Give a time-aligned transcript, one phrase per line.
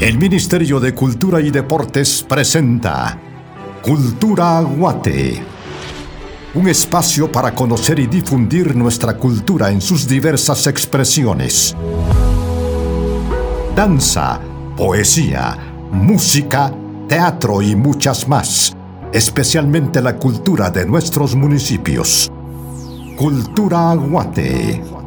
[0.00, 3.18] El Ministerio de Cultura y Deportes presenta
[3.82, 5.42] Cultura Guate.
[6.54, 11.74] Un espacio para conocer y difundir nuestra cultura en sus diversas expresiones.
[13.74, 14.38] Danza,
[14.76, 15.58] poesía,
[15.90, 16.72] música,
[17.08, 18.76] teatro y muchas más.
[19.12, 22.30] Especialmente la cultura de nuestros municipios.
[23.16, 24.97] Cultura Guate.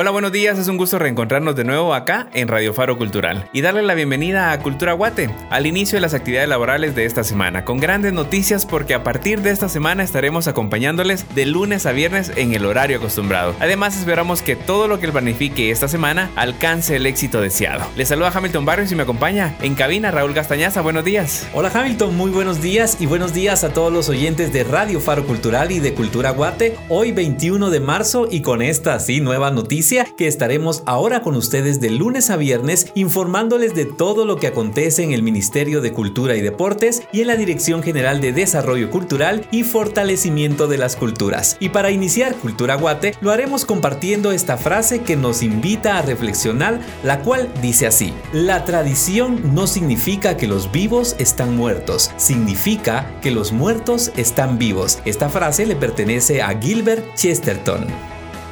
[0.00, 3.62] Hola, buenos días, es un gusto reencontrarnos de nuevo acá en Radio Faro Cultural y
[3.62, 7.64] darle la bienvenida a Cultura Guate, al inicio de las actividades laborales de esta semana,
[7.64, 12.30] con grandes noticias porque a partir de esta semana estaremos acompañándoles de lunes a viernes
[12.36, 13.56] en el horario acostumbrado.
[13.58, 17.84] Además, esperamos que todo lo que planifique esta semana alcance el éxito deseado.
[17.96, 21.48] Les saluda Hamilton Barrios y me acompaña en cabina Raúl Gastañaza, buenos días.
[21.52, 25.26] Hola Hamilton, muy buenos días y buenos días a todos los oyentes de Radio Faro
[25.26, 29.87] Cultural y de Cultura Guate, hoy 21 de marzo y con esta así nueva noticia
[29.88, 35.02] que estaremos ahora con ustedes de lunes a viernes informándoles de todo lo que acontece
[35.02, 39.46] en el Ministerio de Cultura y Deportes y en la Dirección General de Desarrollo Cultural
[39.50, 41.56] y Fortalecimiento de las Culturas.
[41.58, 46.80] Y para iniciar Cultura Guate lo haremos compartiendo esta frase que nos invita a reflexionar,
[47.02, 53.30] la cual dice así, la tradición no significa que los vivos están muertos, significa que
[53.30, 54.98] los muertos están vivos.
[55.06, 57.86] Esta frase le pertenece a Gilbert Chesterton.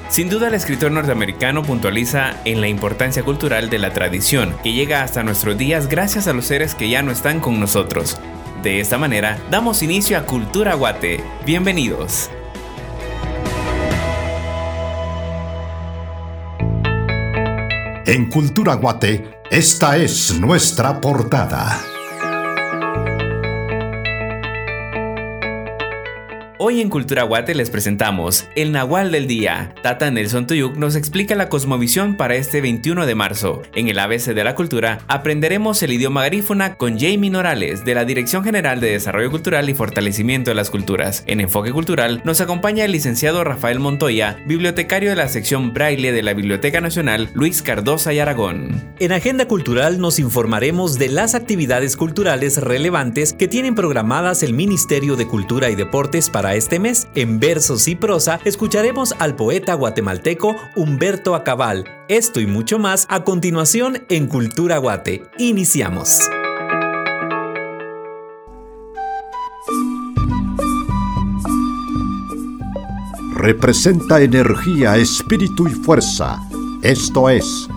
[0.08, 5.02] Sin duda el escritor norteamericano puntualiza en la importancia cultural de la tradición, que llega
[5.02, 8.16] hasta nuestros días gracias a los seres que ya no están con nosotros.
[8.62, 11.22] De esta manera, damos inicio a Cultura Guate.
[11.44, 12.30] Bienvenidos.
[18.06, 21.80] En Cultura Guate, esta es nuestra portada.
[26.68, 29.72] Hoy en Cultura Guate les presentamos El Nahual del Día.
[29.84, 33.62] Tata Nelson Tuyuk nos explica la cosmovisión para este 21 de marzo.
[33.76, 38.04] En el ABC de la Cultura aprenderemos el idioma garífuna con Jamie Norales de la
[38.04, 41.22] Dirección General de Desarrollo Cultural y Fortalecimiento de las Culturas.
[41.28, 46.24] En Enfoque Cultural nos acompaña el licenciado Rafael Montoya, bibliotecario de la sección Braille de
[46.24, 48.82] la Biblioteca Nacional Luis Cardosa y Aragón.
[48.98, 55.14] En Agenda Cultural nos informaremos de las actividades culturales relevantes que tienen programadas el Ministerio
[55.14, 60.54] de Cultura y Deportes para este mes, en versos y prosa, escucharemos al poeta guatemalteco
[60.74, 61.84] Humberto Acabal.
[62.08, 65.22] Esto y mucho más a continuación en Cultura Guate.
[65.38, 66.20] Iniciamos.
[73.34, 76.40] Representa energía, espíritu y fuerza.
[76.82, 77.68] Esto es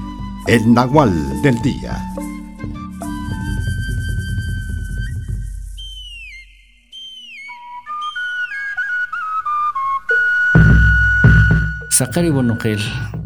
[0.48, 2.09] el Nahual del Día.
[12.00, 12.80] sakari bonoqel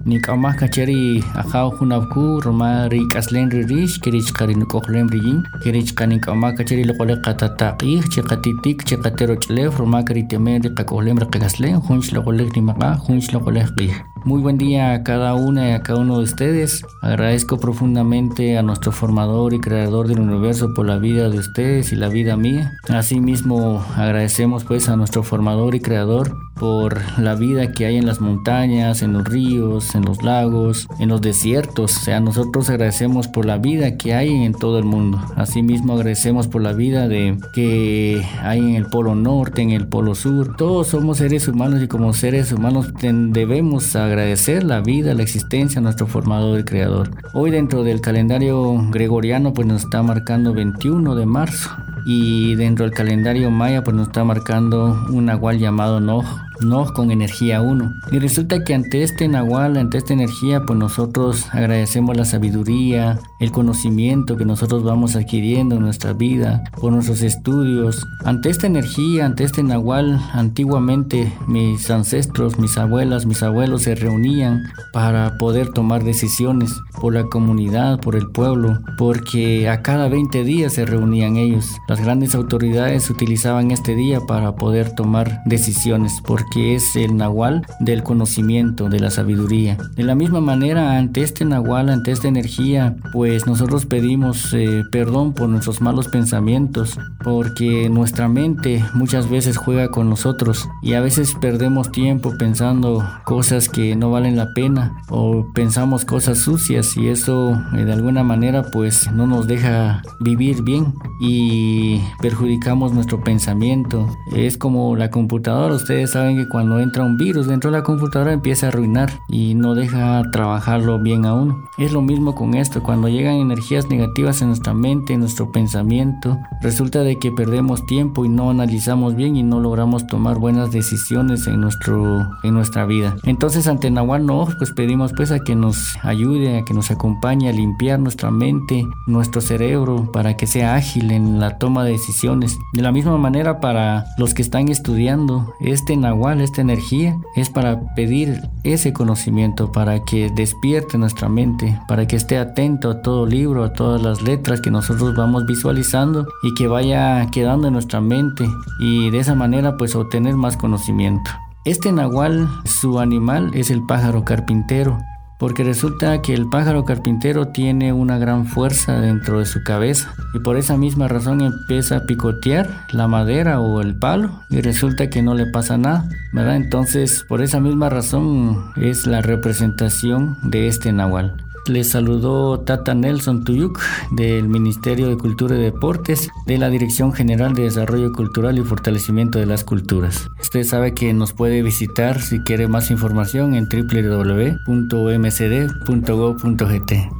[0.09, 6.50] niqamah kachari akaw hunabku roma ri kaslen rirish kirich qari nuqoqlem riyin kirich qani qama
[6.59, 11.78] kachari loqole qatataqih che qatitik che qatero chlef roma kari temen ri qaqoqlem ri qakaslen
[11.85, 13.94] hunch loqole nimaqa hunch loqole qih
[14.25, 16.85] Muy buen día a cada una y a cada uno de ustedes.
[17.01, 21.97] Agradezco profundamente a nuestro formador y creador del universo por la vida de ustedes y
[21.97, 22.72] la vida mía.
[22.88, 28.22] Asimismo, agradecemos pues a nuestro formador y creador por la vida que hay en las
[28.22, 31.97] montañas, en los ríos, en los lagos, en los desiertos.
[31.97, 35.22] O sea, nosotros agradecemos por la vida que hay en todo el mundo.
[35.35, 40.16] Asimismo, agradecemos por la vida de que hay en el polo norte, en el polo
[40.16, 40.56] sur.
[40.56, 46.06] Todos somos seres humanos y como seres humanos debemos agradecer la vida, la existencia nuestro
[46.06, 47.09] formador y creador.
[47.34, 51.72] Hoy dentro del calendario gregoriano pues nos está marcando 21 de marzo
[52.05, 56.25] y dentro del calendario maya pues nos está marcando un nahual llamado Noj
[56.61, 57.93] no con energía 1.
[58.11, 63.51] Y resulta que ante este nahual, ante esta energía, pues nosotros agradecemos la sabiduría, el
[63.51, 68.06] conocimiento que nosotros vamos adquiriendo en nuestra vida, por nuestros estudios.
[68.23, 74.63] Ante esta energía, ante este nahual, antiguamente mis ancestros, mis abuelas, mis abuelos se reunían
[74.91, 80.73] para poder tomar decisiones por la comunidad, por el pueblo, porque a cada 20 días
[80.73, 81.67] se reunían ellos.
[81.94, 87.66] Las grandes autoridades utilizaban este día para poder tomar decisiones, porque que es el nahual
[87.80, 89.78] del conocimiento, de la sabiduría.
[89.95, 95.34] De la misma manera, ante este nahual, ante esta energía, pues nosotros pedimos eh, perdón
[95.34, 101.34] por nuestros malos pensamientos, porque nuestra mente muchas veces juega con nosotros y a veces
[101.40, 107.60] perdemos tiempo pensando cosas que no valen la pena o pensamos cosas sucias y eso
[107.75, 111.82] eh, de alguna manera pues no nos deja vivir bien y
[112.19, 114.07] perjudicamos nuestro pensamiento.
[114.31, 118.33] Es como la computadora, ustedes saben que cuando entra un virus dentro de la computadora
[118.33, 121.63] empieza a arruinar y no deja trabajarlo bien a uno.
[121.77, 126.38] Es lo mismo con esto, cuando llegan energías negativas en nuestra mente, en nuestro pensamiento,
[126.62, 131.47] resulta de que perdemos tiempo y no analizamos bien y no logramos tomar buenas decisiones
[131.47, 133.15] en, nuestro, en nuestra vida.
[133.24, 137.50] Entonces ante Nahual no, pues pedimos pues a que nos ayude, a que nos acompañe
[137.50, 142.59] a limpiar nuestra mente, nuestro cerebro, para que sea ágil en la toma de decisiones.
[142.73, 147.95] De la misma manera para los que están estudiando, este Nahual, esta energía, es para
[147.95, 153.63] pedir ese conocimiento, para que despierte nuestra mente, para que esté atento a todo libro,
[153.63, 158.45] a todas las letras que nosotros vamos visualizando y que vaya quedando en nuestra mente
[158.79, 161.31] y de esa manera pues obtener más conocimiento.
[161.65, 164.99] Este nahual, su animal es el pájaro carpintero,
[165.39, 170.39] porque resulta que el pájaro carpintero tiene una gran fuerza dentro de su cabeza y
[170.39, 175.21] por esa misma razón empieza a picotear la madera o el palo y resulta que
[175.21, 176.56] no le pasa nada, ¿verdad?
[176.56, 181.35] Entonces, por esa misma razón es la representación de este nahual.
[181.65, 183.80] Les saludó Tata Nelson Tuyuk
[184.12, 189.39] del Ministerio de Cultura y Deportes de la Dirección General de Desarrollo Cultural y Fortalecimiento
[189.39, 190.27] de las Culturas.
[190.42, 194.65] Usted sabe que nos puede visitar si quiere más información en www.mcd.gov.gt.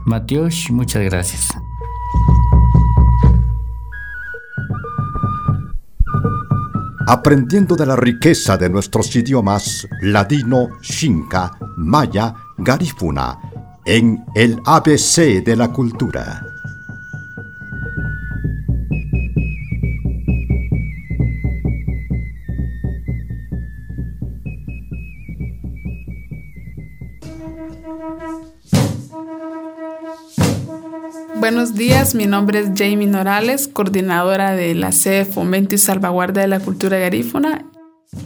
[0.06, 1.48] Matios, muchas gracias.
[7.08, 13.40] Aprendiendo de la riqueza de nuestros idiomas ladino, xinca, maya, garífuna
[13.86, 16.46] en el ABC de la cultura.
[31.40, 36.48] Buenos días, mi nombre es Jamie Norales, coordinadora de la sede Fomento y Salvaguarda de
[36.48, 37.66] la Cultura Garífuna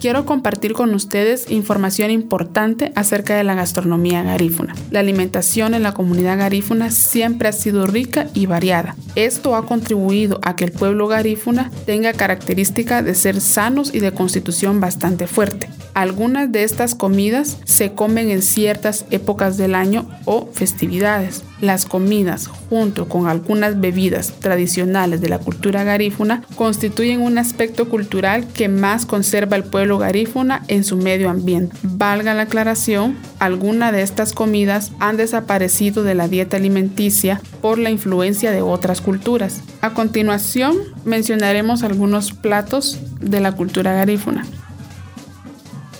[0.00, 4.74] Quiero compartir con ustedes información importante acerca de la gastronomía garífuna.
[4.90, 8.94] La alimentación en la comunidad garífuna siempre ha sido rica y variada.
[9.16, 14.12] Esto ha contribuido a que el pueblo garífuna tenga característica de ser sanos y de
[14.12, 15.68] constitución bastante fuerte.
[15.98, 21.42] Algunas de estas comidas se comen en ciertas épocas del año o festividades.
[21.60, 28.46] Las comidas, junto con algunas bebidas tradicionales de la cultura garífuna, constituyen un aspecto cultural
[28.46, 31.74] que más conserva el pueblo garífuna en su medio ambiente.
[31.82, 37.90] Valga la aclaración, algunas de estas comidas han desaparecido de la dieta alimenticia por la
[37.90, 39.62] influencia de otras culturas.
[39.80, 44.46] A continuación, mencionaremos algunos platos de la cultura garífuna.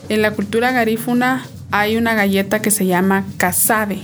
[0.08, 4.02] En la cultura garífuna hay una galleta que se llama casabe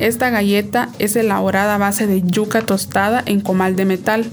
[0.00, 4.24] esta galleta es elaborada a base de yuca tostada en comal de metal,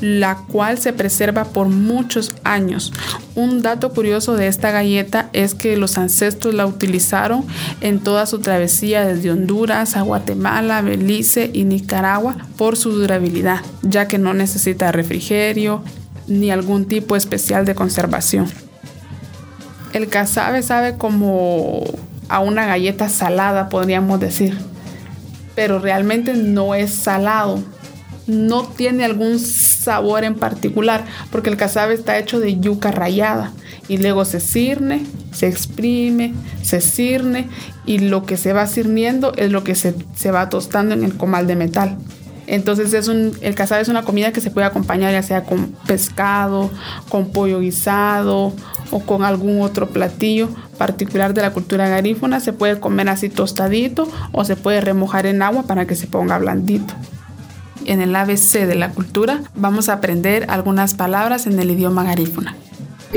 [0.00, 2.92] la cual se preserva por muchos años.
[3.34, 7.44] Un dato curioso de esta galleta es que los ancestros la utilizaron
[7.80, 14.06] en toda su travesía desde Honduras a Guatemala, Belice y Nicaragua por su durabilidad, ya
[14.06, 15.82] que no necesita refrigerio
[16.28, 18.65] ni algún tipo especial de conservación.
[19.96, 21.82] El casabe sabe como
[22.28, 24.56] a una galleta salada, podríamos decir
[25.56, 27.58] pero realmente no es salado.
[28.28, 33.52] No tiene algún sabor en particular, porque el casabe está hecho de yuca rallada
[33.88, 37.48] y luego se cirne, se exprime, se cirne
[37.86, 41.16] y lo que se va cirniendo es lo que se, se va tostando en el
[41.16, 41.98] comal de metal.
[42.46, 45.72] Entonces es un, el casabe es una comida que se puede acompañar ya sea con
[45.86, 46.70] pescado,
[47.08, 48.52] con pollo guisado
[48.90, 50.48] o con algún otro platillo
[50.78, 52.40] particular de la cultura garífuna.
[52.40, 56.38] Se puede comer así tostadito o se puede remojar en agua para que se ponga
[56.38, 56.94] blandito.
[57.84, 62.56] En el ABC de la cultura vamos a aprender algunas palabras en el idioma garífuna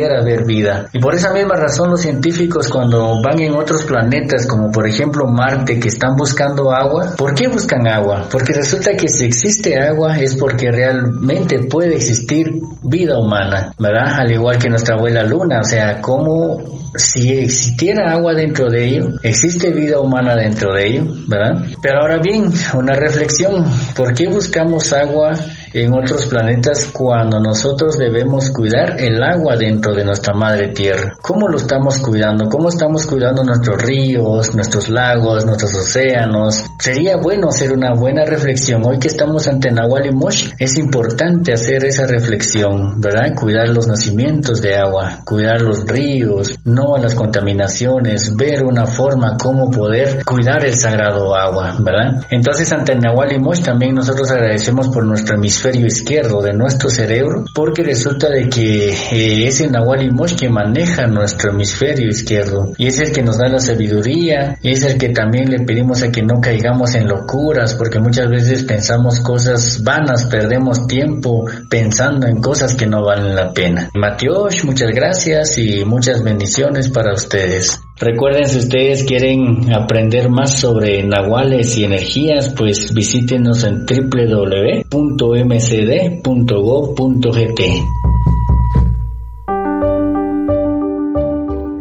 [0.06, 0.90] haber vida.
[0.94, 5.28] Y por esa misma razón los científicos cuando van en otros planetas, como por ejemplo
[5.28, 8.28] Marte, que están buscando agua, ¿por qué buscan agua?
[8.32, 12.52] Porque resulta que si existe agua es porque realmente puede existir
[12.84, 14.20] vida humana, ¿verdad?
[14.20, 19.10] Al igual que nuestra abuela Luna, o sea, como si existiera agua dentro de ello,
[19.24, 21.66] existe vida humana dentro de ello, ¿verdad?
[21.82, 23.66] Pero ahora bien, una reflexión,
[23.96, 25.34] ¿por qué buscamos agua
[25.74, 31.14] en otros planetas cuando nosotros debemos cuidar el agua dentro de nuestra madre tierra.
[31.22, 32.50] ¿Cómo lo estamos cuidando?
[32.50, 36.64] ¿Cómo estamos cuidando nuestros ríos, nuestros lagos, nuestros océanos?
[36.80, 38.84] Sería bueno hacer una buena reflexión.
[38.86, 43.36] Hoy que estamos ante Nahual y Mosh, es importante hacer esa reflexión, ¿verdad?
[43.36, 49.38] Cuidar los nacimientos de agua, cuidar los ríos, no a las contaminaciones, ver una forma
[49.38, 52.26] cómo poder cuidar el sagrado agua, ¿verdad?
[52.30, 56.90] Entonces ante Nahual y Mosh también nosotros agradecemos por nuestra misión hemisferio izquierdo de nuestro
[56.90, 62.88] cerebro, porque resulta de que eh, es el Nahual que maneja nuestro hemisferio izquierdo y
[62.88, 66.12] es el que nos da la sabiduría y es el que también le pedimos a
[66.12, 72.42] que no caigamos en locuras, porque muchas veces pensamos cosas vanas, perdemos tiempo pensando en
[72.42, 73.90] cosas que no valen la pena.
[73.94, 77.82] Mateos, muchas gracias y muchas bendiciones para ustedes.
[78.00, 84.90] Recuerden si ustedes quieren aprender más sobre nahuales y energías, pues visítenos en www.mcd.gov.gt.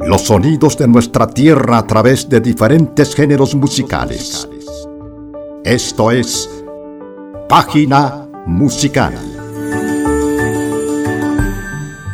[0.09, 4.49] Los sonidos de nuestra tierra a través de diferentes géneros musicales.
[5.63, 6.51] Esto es
[7.49, 9.38] Página Musical.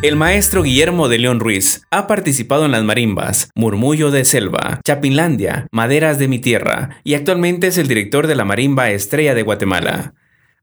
[0.05, 5.67] El maestro Guillermo de León Ruiz ha participado en las marimbas, Murmullo de Selva, Chapinlandia,
[5.71, 10.13] Maderas de mi Tierra y actualmente es el director de la marimba Estrella de Guatemala.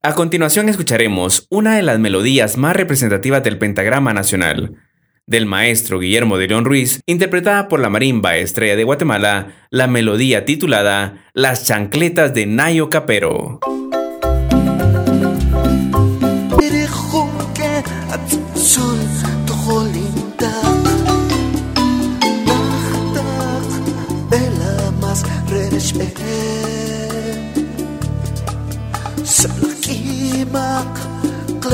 [0.03, 4.75] A continuación escucharemos una de las melodías más representativas del pentagrama nacional,
[5.25, 10.45] del maestro Guillermo de León Ruiz, interpretada por la marimba Estrella de Guatemala, la melodía
[10.45, 13.59] titulada Las chancletas de Nayo Capero.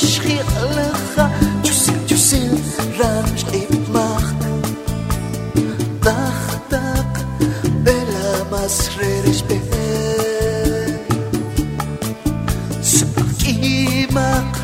[0.00, 0.40] déchirer
[0.76, 1.30] le rat.
[1.62, 2.48] Tu sais, tu sais,
[2.98, 4.44] rage et marque.
[6.02, 7.12] Tac, tac,
[7.84, 8.16] belle
[8.50, 9.74] masse respecte.
[12.82, 13.04] Ce
[13.38, 14.56] qui marque.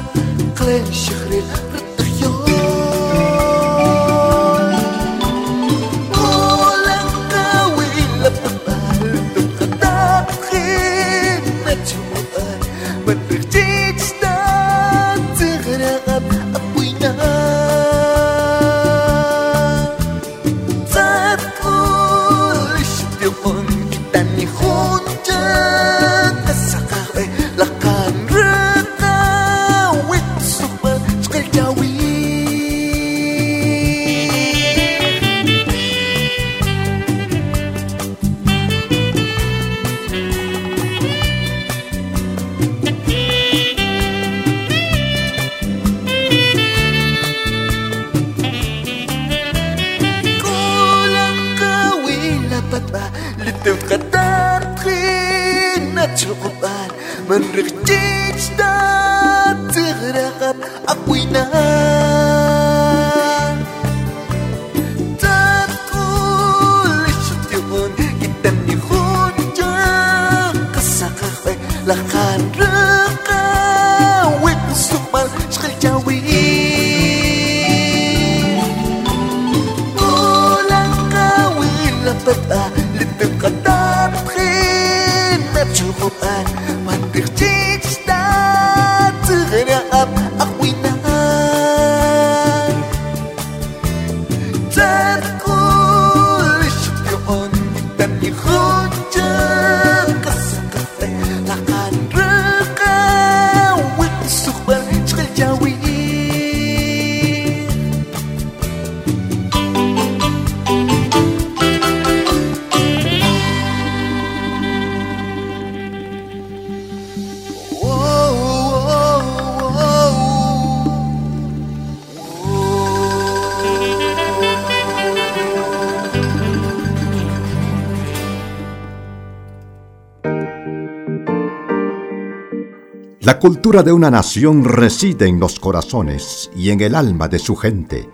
[133.42, 138.08] Cultura de una nación reside en los corazones y en el alma de su gente.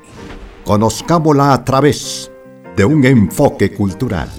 [0.64, 2.32] Conozcámosla a través
[2.74, 4.30] de un enfoque cultural.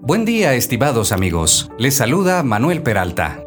[0.00, 1.70] Buen día, estimados amigos.
[1.78, 3.43] Les saluda Manuel Peralta.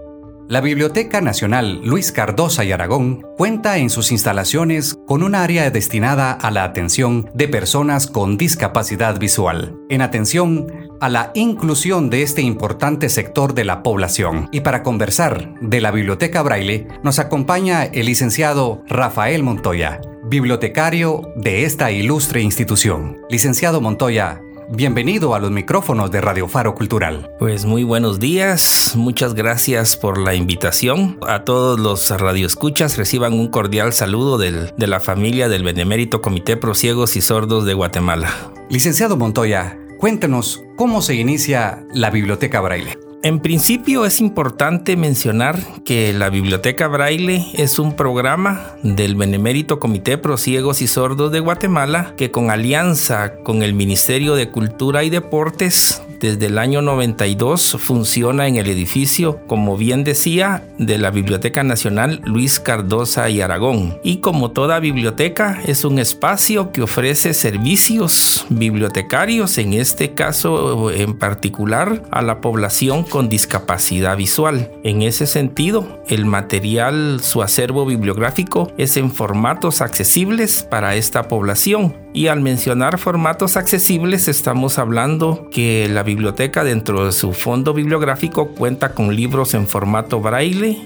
[0.50, 6.32] La Biblioteca Nacional Luis Cardosa y Aragón cuenta en sus instalaciones con un área destinada
[6.32, 10.68] a la atención de personas con discapacidad visual, en atención
[11.02, 14.48] a la inclusión de este importante sector de la población.
[14.54, 20.00] Y para conversar de la Biblioteca Braille nos acompaña el licenciado Rafael Montoya,
[20.30, 23.18] bibliotecario de esta ilustre institución.
[23.30, 27.32] Licenciado Montoya, Bienvenido a los micrófonos de Radio Faro Cultural.
[27.40, 31.18] Pues muy buenos días, muchas gracias por la invitación.
[31.26, 36.58] A todos los radioescuchas reciban un cordial saludo del, de la familia del Benemérito Comité
[36.58, 38.30] Pro Ciegos y Sordos de Guatemala.
[38.70, 42.98] Licenciado Montoya, cuéntenos cómo se inicia la Biblioteca Braille.
[43.24, 50.20] En principio es importante mencionar que la Biblioteca Braille es un programa del Benemérito Comité
[50.20, 55.10] Pro Ciegos y Sordos de Guatemala que con alianza con el Ministerio de Cultura y
[55.10, 61.64] Deportes desde el año 92 funciona en el edificio, como bien decía, de la Biblioteca
[61.64, 64.00] Nacional Luis Cardosa y Aragón.
[64.04, 71.18] Y como toda biblioteca, es un espacio que ofrece servicios bibliotecarios, en este caso en
[71.18, 74.72] particular a la población con discapacidad visual.
[74.84, 81.96] En ese sentido, el material, su acervo bibliográfico es en formatos accesibles para esta población.
[82.14, 88.50] Y al mencionar formatos accesibles estamos hablando que la biblioteca dentro de su fondo bibliográfico
[88.50, 90.82] cuenta con libros en formato braille,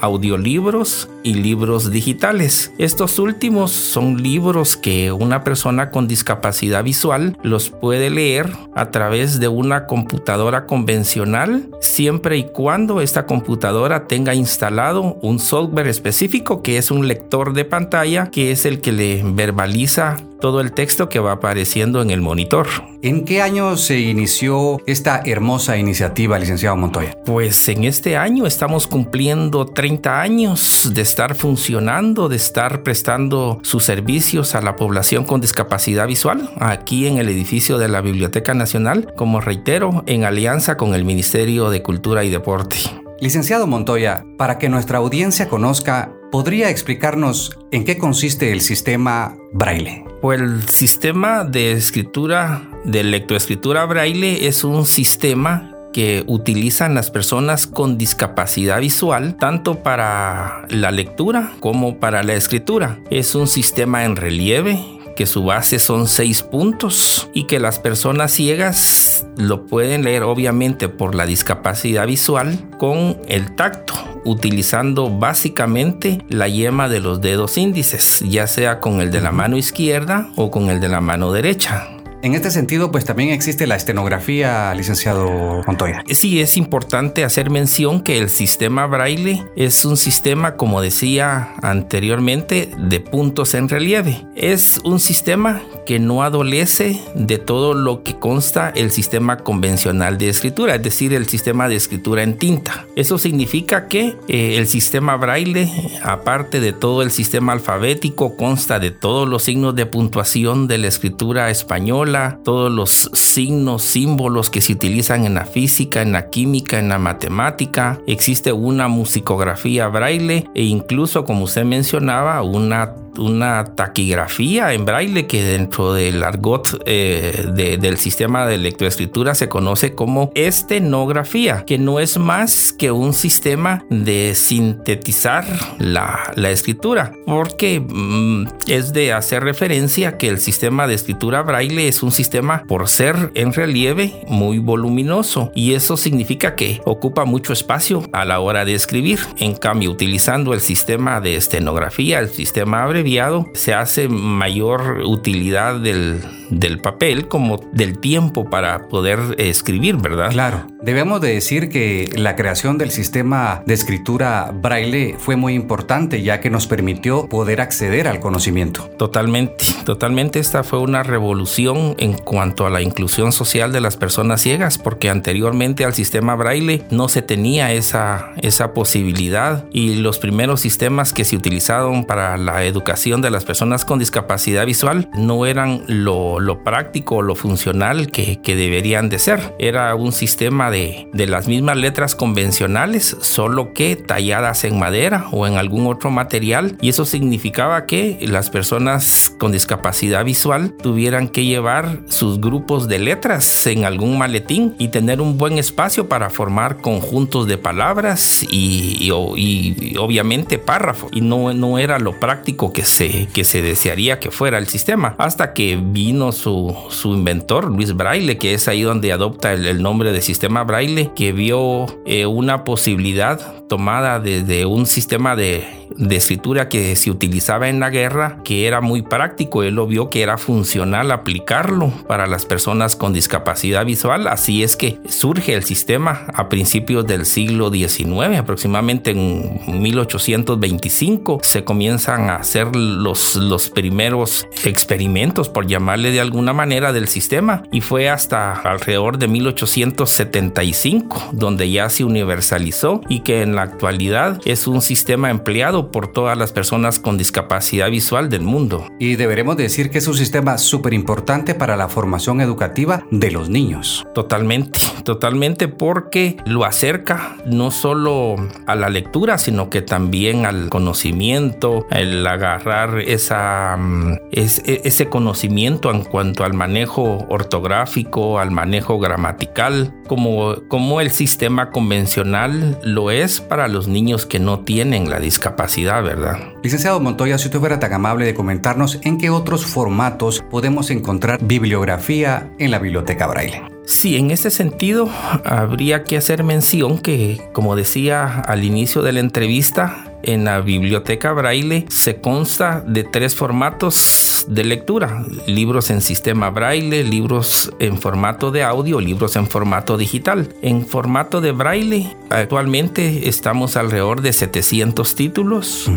[0.00, 2.72] audiolibros y libros digitales.
[2.78, 9.40] Estos últimos son libros que una persona con discapacidad visual los puede leer a través
[9.40, 16.78] de una computadora convencional siempre y cuando esta computadora tenga instalado un software específico que
[16.78, 21.18] es un lector de pantalla que es el que le verbaliza todo el texto que
[21.18, 22.66] va apareciendo en el monitor.
[23.02, 27.16] ¿En qué año se inició esta hermosa iniciativa, licenciado Montoya?
[27.24, 33.84] Pues en este año estamos cumpliendo 30 años de estar funcionando, de estar prestando sus
[33.84, 39.12] servicios a la población con discapacidad visual aquí en el edificio de la Biblioteca Nacional,
[39.16, 42.76] como reitero, en alianza con el Ministerio de Cultura y Deporte.
[43.20, 50.05] Licenciado Montoya, para que nuestra audiencia conozca, ¿podría explicarnos en qué consiste el sistema braille?
[50.20, 57.66] Pues el sistema de escritura, de lectoescritura braille es un sistema que utilizan las personas
[57.66, 62.98] con discapacidad visual tanto para la lectura como para la escritura.
[63.10, 68.30] Es un sistema en relieve que su base son seis puntos y que las personas
[68.30, 76.48] ciegas lo pueden leer obviamente por la discapacidad visual con el tacto utilizando básicamente la
[76.48, 80.68] yema de los dedos índices, ya sea con el de la mano izquierda o con
[80.68, 81.95] el de la mano derecha.
[82.22, 86.02] En este sentido, pues también existe la estenografía, licenciado Montoya.
[86.10, 92.70] Sí, es importante hacer mención que el sistema braille es un sistema, como decía anteriormente,
[92.76, 94.26] de puntos en relieve.
[94.34, 100.28] Es un sistema que no adolece de todo lo que consta el sistema convencional de
[100.28, 102.86] escritura, es decir, el sistema de escritura en tinta.
[102.96, 105.70] Eso significa que eh, el sistema braille,
[106.02, 110.88] aparte de todo el sistema alfabético, consta de todos los signos de puntuación de la
[110.88, 112.05] escritura española,
[112.44, 116.98] todos los signos, símbolos que se utilizan en la física, en la química, en la
[116.98, 118.00] matemática.
[118.06, 125.42] Existe una musicografía braille e incluso, como usted mencionaba, una una taquigrafía en braille que
[125.42, 132.18] dentro del argot eh, del sistema de lectoescritura se conoce como estenografía, que no es
[132.18, 135.44] más que un sistema de sintetizar
[135.78, 142.02] la, escritura, porque mm, es de hacer referencia que el sistema de escritura braille es
[142.02, 148.02] un sistema por ser en relieve muy voluminoso y eso significa que ocupa mucho espacio
[148.12, 149.18] a la hora de escribir.
[149.38, 156.20] En cambio, utilizando el sistema de estenografía, el sistema abreviado, se hace mayor utilidad del,
[156.50, 160.30] del papel como del tiempo para poder escribir, ¿verdad?
[160.30, 160.66] Claro.
[160.82, 166.40] Debemos de decir que la creación del sistema de escritura braille fue muy importante ya
[166.40, 168.88] que nos permitió poder acceder al conocimiento.
[168.98, 174.40] Totalmente, totalmente esta fue una revolución en cuanto a la inclusión social de las personas
[174.40, 180.60] ciegas porque anteriormente al sistema braille no se tenía esa, esa posibilidad y los primeros
[180.60, 185.82] sistemas que se utilizaron para la educación de las personas con discapacidad visual no eran
[185.86, 189.54] lo, práctico o lo funcional que, deberían de ser.
[189.58, 195.46] Era un sistema de, de las mismas letras convencionales, solo que talladas en madera o
[195.46, 201.44] en algún otro material y eso significaba que las personas con discapacidad visual tuvieran que
[201.44, 201.75] llevar
[202.06, 207.46] sus grupos de letras en algún maletín y tener un buen espacio para formar conjuntos
[207.46, 211.10] de palabras y, obviamente párrafos.
[211.12, 215.14] Y no, no era lo práctico que se, que se desearía que fuera el sistema
[215.18, 220.12] hasta que vino su, su inventor Luis Braille que es ahí donde adopta el, nombre
[220.12, 226.68] de sistema Braille que vio eh, una posibilidad tomada desde un sistema de de escritura
[226.68, 229.62] que se utilizaba en la guerra, que era muy práctico.
[229.62, 234.28] Él lo vio que era funcional aplicarlo para las personas con discapacidad visual.
[234.28, 241.64] Así es que surge el sistema a principios del siglo XIX, aproximadamente en 1825, se
[241.64, 247.62] comienzan a hacer los, los primeros experimentos, por llamarle de alguna manera, del sistema.
[247.72, 254.40] Y fue hasta alrededor de 1875 donde ya se universalizó y que en la actualidad
[254.44, 258.86] es un sistema empleado por todas las personas con discapacidad visual del mundo.
[258.98, 263.48] Y deberemos decir que es un sistema súper importante para la formación educativa de los
[263.48, 264.06] niños.
[264.14, 271.86] Totalmente, totalmente porque lo acerca no solo a la lectura, sino que también al conocimiento,
[271.90, 279.92] el agarrar esa, mm, e, ese conocimiento en cuanto al manejo ortográfico, al manejo gramatical,
[280.08, 285.65] como, como el sistema convencional lo es para los niños que no tienen la discapacidad
[286.02, 286.38] ¿verdad?
[286.62, 291.38] Licenciado Montoya, si usted fuera tan amable de comentarnos en qué otros formatos podemos encontrar
[291.42, 293.62] bibliografía en la Biblioteca Braille.
[293.86, 295.08] Sí, en ese sentido
[295.44, 301.32] habría que hacer mención que, como decía al inicio de la entrevista, en la biblioteca
[301.32, 308.50] braille se consta de tres formatos de lectura, libros en sistema braille, libros en formato
[308.50, 310.54] de audio, libros en formato digital.
[310.62, 315.90] En formato de braille actualmente estamos alrededor de 700 títulos.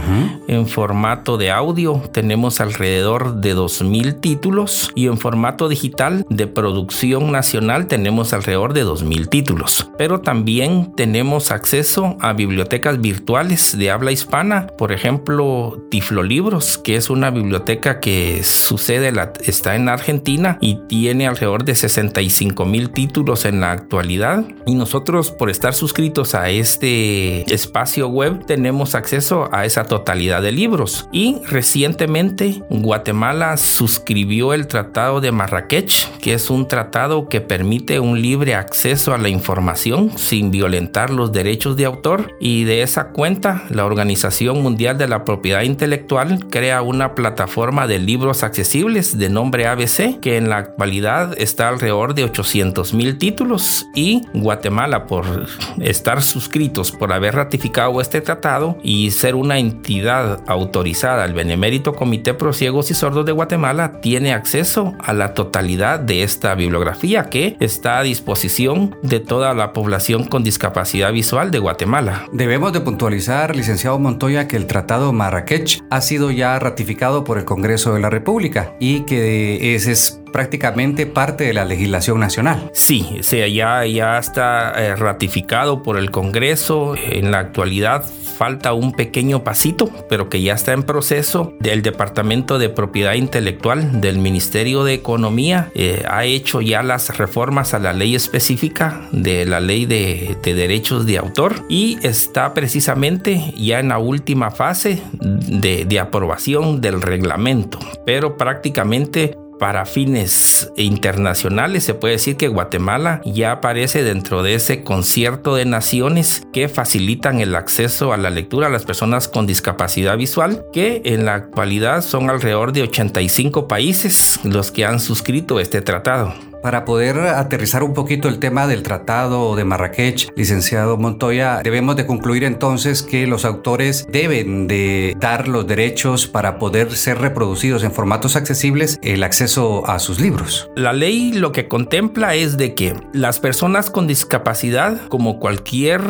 [0.48, 7.32] En formato de audio tenemos alrededor de 2000 títulos y en formato digital de producción
[7.32, 9.90] nacional tenemos alrededor de 2000 títulos.
[9.98, 16.96] Pero también tenemos acceso a bibliotecas virtuales de habla hispana, por ejemplo, Tiflo Libros, que
[16.96, 22.90] es una biblioteca que sucede, la, está en Argentina y tiene alrededor de 65 mil
[22.92, 24.44] títulos en la actualidad.
[24.66, 30.52] Y nosotros, por estar suscritos a este espacio web, tenemos acceso a esa totalidad de
[30.52, 31.08] libros.
[31.12, 38.22] Y recientemente, Guatemala suscribió el Tratado de Marrakech, que es un tratado que permite un
[38.22, 42.36] libre acceso a la información sin violentar los derechos de autor.
[42.40, 47.86] Y de esa cuenta, la organización Organización Mundial de la Propiedad Intelectual crea una plataforma
[47.86, 53.20] de libros accesibles de nombre ABC que en la actualidad está alrededor de 800 mil
[53.20, 55.46] títulos y Guatemala por
[55.80, 62.34] estar suscritos por haber ratificado este tratado y ser una entidad autorizada al Benemérito Comité
[62.34, 67.58] Pro Ciegos y Sordos de Guatemala tiene acceso a la totalidad de esta bibliografía que
[67.60, 72.26] está a disposición de toda la población con discapacidad visual de Guatemala.
[72.32, 77.46] Debemos de puntualizar, licenciado Montoya que el Tratado Marrakech ha sido ya ratificado por el
[77.46, 82.70] Congreso de la República y que ese es prácticamente parte de la legislación nacional.
[82.74, 86.96] Sí, ya, ya está eh, ratificado por el Congreso.
[86.96, 88.04] En la actualidad
[88.40, 91.54] falta un pequeño pasito, pero que ya está en proceso.
[91.60, 97.74] Del Departamento de Propiedad Intelectual del Ministerio de Economía eh, ha hecho ya las reformas
[97.74, 103.54] a la ley específica de la ley de, de derechos de autor y está precisamente
[103.58, 111.84] ya en la última fase de, de aprobación del reglamento, pero prácticamente para fines internacionales
[111.84, 117.42] se puede decir que Guatemala ya aparece dentro de ese concierto de naciones que facilitan
[117.42, 122.02] el acceso a la lectura a las personas con discapacidad visual, que en la actualidad
[122.02, 126.49] son alrededor de 85 países los que han suscrito este tratado.
[126.62, 132.06] Para poder aterrizar un poquito el tema del Tratado de Marrakech, licenciado Montoya, debemos de
[132.06, 137.94] concluir entonces que los autores deben de dar los derechos para poder ser reproducidos en
[137.94, 140.70] formatos accesibles el acceso a sus libros.
[140.76, 146.02] La ley lo que contempla es de que las personas con discapacidad, como cualquier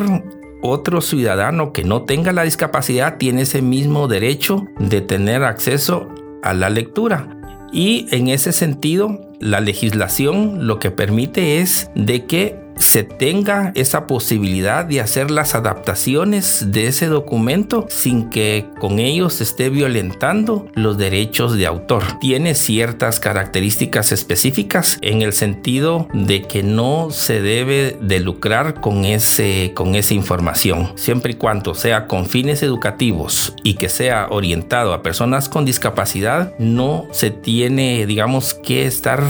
[0.63, 6.09] otro ciudadano que no tenga la discapacidad, tiene ese mismo derecho de tener acceso
[6.41, 7.35] a la lectura.
[7.71, 14.07] Y en ese sentido, la legislación lo que permite es de que se tenga esa
[14.07, 20.67] posibilidad de hacer las adaptaciones de ese documento sin que con ello se esté violentando
[20.73, 22.03] los derechos de autor.
[22.19, 29.05] Tiene ciertas características específicas en el sentido de que no se debe de lucrar con,
[29.05, 34.93] ese, con esa información, siempre y cuando sea con fines educativos y que sea orientado
[34.93, 39.23] a personas con discapacidad, no se tiene, digamos, que estar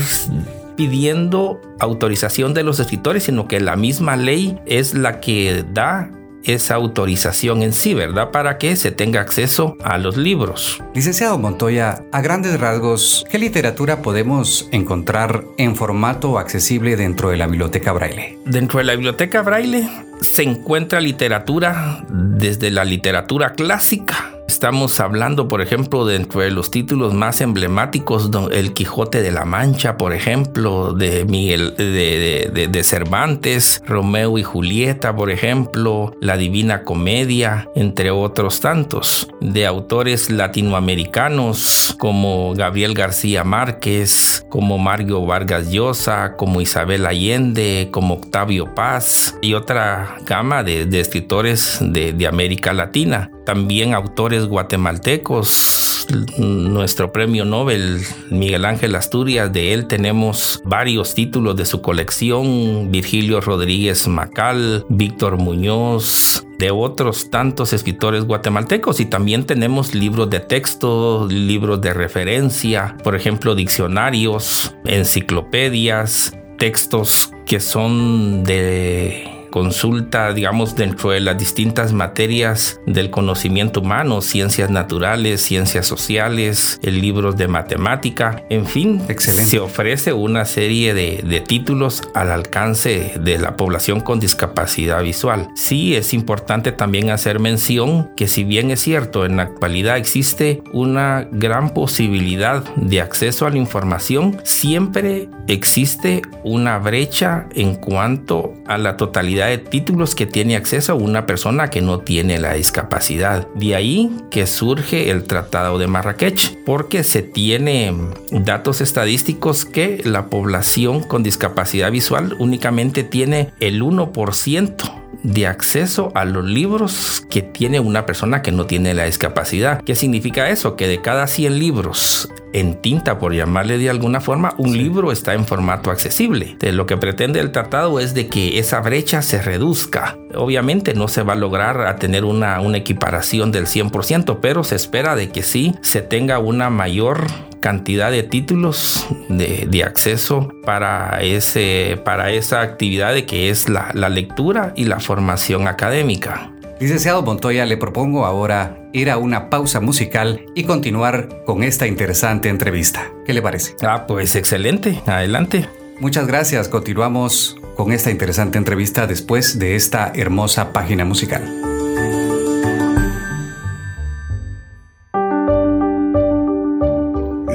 [0.79, 6.09] pidiendo autorización de los escritores, sino que la misma ley es la que da
[6.45, 8.31] esa autorización en sí, ¿verdad?
[8.31, 10.81] Para que se tenga acceso a los libros.
[10.95, 17.47] Licenciado Montoya, a grandes rasgos, ¿qué literatura podemos encontrar en formato accesible dentro de la
[17.47, 18.39] biblioteca Braille?
[18.45, 19.85] Dentro de la biblioteca Braille
[20.21, 27.39] se encuentra literatura desde la literatura clásica Estamos hablando, por ejemplo, de los títulos más
[27.39, 35.15] emblemáticos, El Quijote de la Mancha, por ejemplo, de Miguel de, Cervantes, Romeo y Julieta,
[35.15, 44.47] por ejemplo, La Divina Comedia, entre otros tantos, de autores latinoamericanos como Gabriel García Márquez,
[44.49, 51.77] como Mario Vargas Llosa, como Isabel Allende, como Octavio Paz y otra gama de escritores
[51.81, 53.29] de América Latina.
[53.49, 56.05] También autores guatemaltecos,
[56.37, 63.41] nuestro premio Nobel Miguel Ángel Asturias, de él tenemos varios títulos de su colección, Virgilio
[63.41, 68.99] Rodríguez Macal, Víctor Muñoz, de otros tantos escritores guatemaltecos.
[68.99, 77.59] Y también tenemos libros de texto, libros de referencia, por ejemplo, diccionarios, enciclopedias, textos que
[77.59, 85.87] son de consulta, digamos, dentro de las distintas materias del conocimiento humano, ciencias naturales, ciencias
[85.87, 89.43] sociales, libros de matemática, en fin, Excelente.
[89.43, 95.49] se ofrece una serie de, de títulos al alcance de la población con discapacidad visual.
[95.55, 100.61] Sí es importante también hacer mención que si bien es cierto, en la actualidad existe
[100.73, 108.77] una gran posibilidad de acceso a la información, siempre existe una brecha en cuanto a
[108.77, 113.47] la totalidad de títulos que tiene acceso una persona que no tiene la discapacidad.
[113.55, 117.93] De ahí que surge el Tratado de Marrakech, porque se tiene
[118.31, 126.25] datos estadísticos que la población con discapacidad visual únicamente tiene el 1% de acceso a
[126.25, 129.81] los libros que tiene una persona que no tiene la discapacidad.
[129.81, 130.75] ¿Qué significa eso?
[130.75, 135.33] Que de cada 100 libros en tinta, por llamarle de alguna forma, un libro está
[135.33, 136.57] en formato accesible.
[136.61, 140.17] Lo que pretende el tratado es de que esa brecha se reduzca.
[140.33, 144.75] Obviamente no se va a lograr a tener una, una equiparación del 100%, pero se
[144.75, 147.27] espera de que sí se tenga una mayor
[147.59, 154.09] cantidad de títulos de, acceso para, ese, para esa actividad de que es la, la
[154.09, 156.51] lectura y la formación académica.
[156.79, 162.47] Licenciado Montoya, le propongo ahora ir a una pausa musical y continuar con esta interesante
[162.47, 163.11] entrevista.
[163.25, 163.75] ¿Qué le parece?
[163.81, 165.01] Ah, pues excelente.
[165.05, 165.67] Adelante.
[165.99, 166.69] Muchas gracias.
[166.69, 171.68] Continuamos con esta interesante entrevista después de esta hermosa página musical.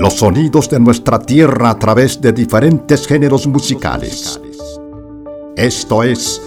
[0.04, 4.38] Los sonidos de nuestra tierra a través de diferentes géneros musicales.
[5.56, 6.42] Esto es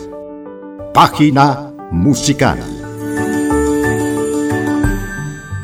[0.94, 2.77] Página Musical.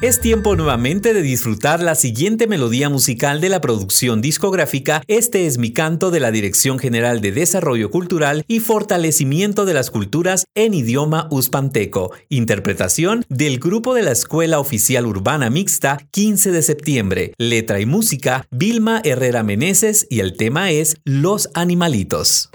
[0.03, 5.57] Es tiempo nuevamente de disfrutar la siguiente melodía musical de la producción discográfica Este es
[5.57, 10.73] mi canto de la Dirección General de Desarrollo Cultural y Fortalecimiento de las Culturas en
[10.73, 12.11] idioma uspanteco.
[12.27, 17.33] Interpretación del grupo de la Escuela Oficial Urbana Mixta 15 de septiembre.
[17.37, 22.49] Letra y música Vilma Herrera Meneses y el tema es Los Animalitos.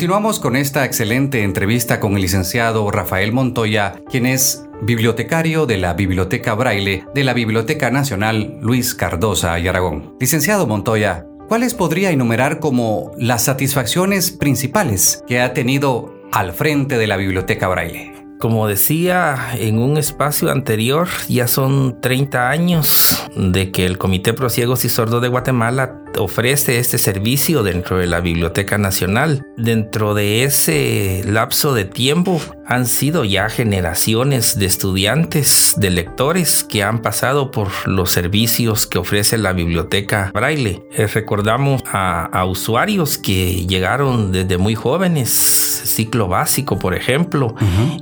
[0.00, 5.92] Continuamos con esta excelente entrevista con el licenciado Rafael Montoya, quien es bibliotecario de la
[5.92, 10.16] Biblioteca Braille de la Biblioteca Nacional Luis Cardosa y Aragón.
[10.18, 17.06] Licenciado Montoya, ¿cuáles podría enumerar como las satisfacciones principales que ha tenido al frente de
[17.06, 18.14] la Biblioteca Braille?
[18.40, 24.48] Como decía en un espacio anterior, ya son 30 años de que el Comité Pro
[24.48, 29.46] Ciegos y Sordos de Guatemala ofrece este servicio dentro de la Biblioteca Nacional.
[29.56, 36.82] Dentro de ese lapso de tiempo han sido ya generaciones de estudiantes, de lectores que
[36.82, 40.82] han pasado por los servicios que ofrece la Biblioteca Braille.
[40.92, 47.54] Eh, recordamos a, a usuarios que llegaron desde muy jóvenes, ciclo básico por ejemplo,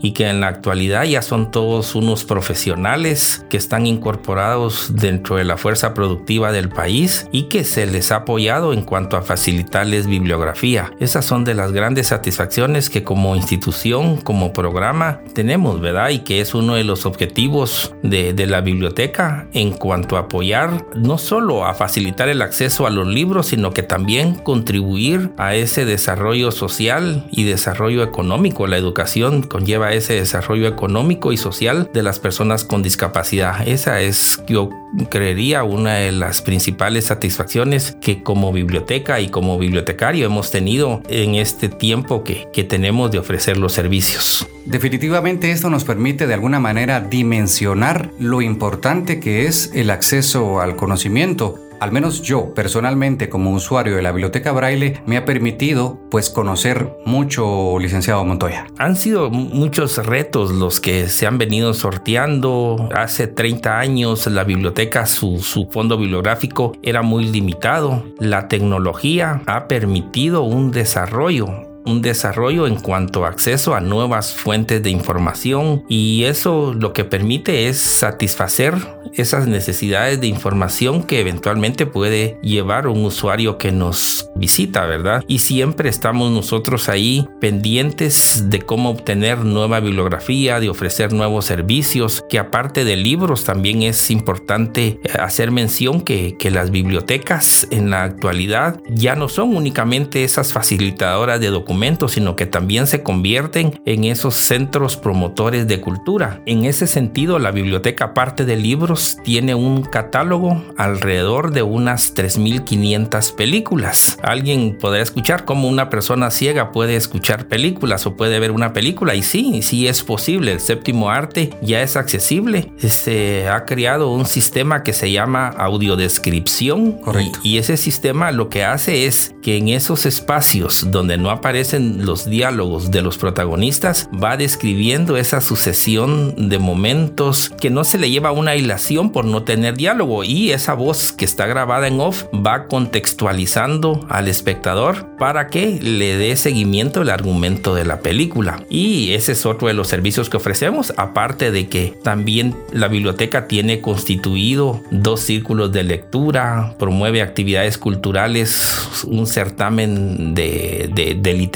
[0.03, 5.45] y que en la actualidad ya son todos unos profesionales que están incorporados dentro de
[5.45, 10.07] la fuerza productiva del país y que se les ha apoyado en cuanto a facilitarles
[10.07, 10.93] bibliografía.
[11.01, 16.11] Esas son de las grandes satisfacciones que como institución, como programa tenemos, ¿verdad?
[16.11, 20.87] Y que es uno de los objetivos de, de la biblioteca en cuanto a apoyar
[20.95, 25.85] no solo a facilitar el acceso a los libros, sino que también contribuir a ese
[25.85, 28.67] desarrollo social y desarrollo económico.
[28.67, 33.67] La educación conlleva ese desarrollo económico y social de las personas con discapacidad.
[33.67, 34.71] Esa es, yo
[35.11, 41.35] creería, una de las principales satisfacciones que como biblioteca y como bibliotecario hemos tenido en
[41.35, 44.47] este tiempo que, que tenemos de ofrecer los servicios.
[44.65, 50.77] Definitivamente esto nos permite de alguna manera dimensionar lo importante que es el acceso al
[50.77, 56.31] conocimiento al menos yo personalmente como usuario de la biblioteca Braille me ha permitido pues
[56.31, 58.67] conocer mucho licenciado Montoya.
[58.79, 62.89] Han sido muchos retos los que se han venido sorteando.
[62.95, 68.05] Hace 30 años la biblioteca, su, su fondo bibliográfico era muy limitado.
[68.19, 74.83] La tecnología ha permitido un desarrollo un desarrollo en cuanto a acceso a nuevas fuentes
[74.83, 78.75] de información y eso lo que permite es satisfacer
[79.15, 85.25] esas necesidades de información que eventualmente puede llevar un usuario que nos visita, ¿verdad?
[85.27, 92.25] Y siempre estamos nosotros ahí pendientes de cómo obtener nueva bibliografía, de ofrecer nuevos servicios,
[92.29, 98.05] que aparte de libros también es importante hacer mención que, que las bibliotecas en la
[98.05, 101.78] actualidad ya no son únicamente esas facilitadoras de documentos,
[102.09, 106.43] sino que también se convierten en esos centros promotores de cultura.
[106.45, 113.35] En ese sentido, la biblioteca, aparte de libros, tiene un catálogo alrededor de unas 3.500
[113.35, 114.19] películas.
[114.23, 119.15] Alguien podrá escuchar cómo una persona ciega puede escuchar películas o puede ver una película.
[119.15, 120.53] Y sí, sí es posible.
[120.53, 122.73] El séptimo arte ya es accesible.
[122.79, 126.93] Se ha creado un sistema que se llama audiodescripción.
[126.93, 127.39] Correcto.
[127.45, 131.68] Y, y ese sistema lo que hace es que en esos espacios donde no aparece
[131.69, 137.99] aparecen los diálogos de los protagonistas, va describiendo esa sucesión de momentos que no se
[137.99, 142.01] le lleva una hilación por no tener diálogo y esa voz que está grabada en
[142.01, 148.65] off va contextualizando al espectador para que le dé seguimiento el argumento de la película.
[148.71, 153.47] Y ese es otro de los servicios que ofrecemos, aparte de que también la biblioteca
[153.47, 161.48] tiene constituido dos círculos de lectura, promueve actividades culturales, un certamen de, de, de literatura,